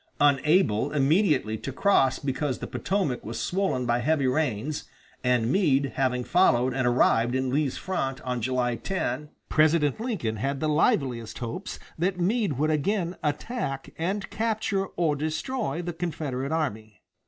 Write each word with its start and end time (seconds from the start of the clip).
Unable 0.19 0.91
immediately 0.93 1.59
to 1.59 1.71
cross 1.71 2.17
because 2.17 2.57
the 2.57 2.65
Potomac 2.65 3.23
was 3.23 3.39
swollen 3.39 3.85
by 3.85 3.99
heavy 3.99 4.25
rains, 4.25 4.85
and 5.23 5.51
Meade 5.51 5.93
having 5.93 6.23
followed 6.23 6.73
and 6.73 6.87
arrived 6.87 7.35
in 7.35 7.51
Lee's 7.51 7.77
front 7.77 8.19
on 8.21 8.41
July 8.41 8.77
10, 8.77 9.29
President 9.47 9.99
Lincoln 9.99 10.37
had 10.37 10.59
the 10.59 10.67
liveliest 10.67 11.37
hopes 11.37 11.77
that 11.99 12.19
Meade 12.19 12.53
would 12.53 12.71
again 12.71 13.15
attack 13.21 13.91
and 13.95 14.27
capture 14.31 14.87
or 14.87 15.15
destroy 15.15 15.83
the 15.83 15.93
Confederate 15.93 16.51
army. 16.51 17.03